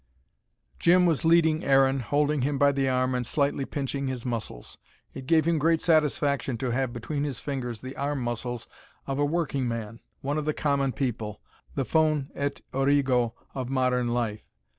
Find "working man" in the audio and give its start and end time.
9.25-9.99